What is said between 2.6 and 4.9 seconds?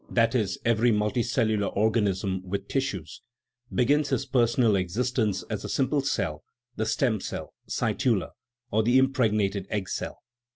tis sues), begins his personal